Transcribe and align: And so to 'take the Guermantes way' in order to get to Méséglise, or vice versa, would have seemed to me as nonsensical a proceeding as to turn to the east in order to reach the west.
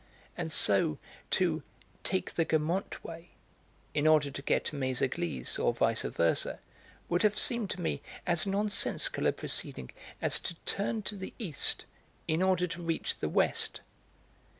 And 0.35 0.51
so 0.51 0.97
to 1.29 1.61
'take 2.03 2.33
the 2.33 2.43
Guermantes 2.43 3.03
way' 3.03 3.35
in 3.93 4.07
order 4.07 4.31
to 4.31 4.41
get 4.41 4.65
to 4.65 4.75
Méséglise, 4.75 5.59
or 5.63 5.75
vice 5.75 6.01
versa, 6.01 6.57
would 7.07 7.21
have 7.21 7.37
seemed 7.37 7.69
to 7.69 7.81
me 7.81 8.01
as 8.25 8.47
nonsensical 8.47 9.27
a 9.27 9.31
proceeding 9.31 9.91
as 10.19 10.39
to 10.39 10.55
turn 10.65 11.03
to 11.03 11.15
the 11.15 11.35
east 11.37 11.85
in 12.27 12.41
order 12.41 12.65
to 12.65 12.81
reach 12.81 13.19
the 13.19 13.29
west. 13.29 13.81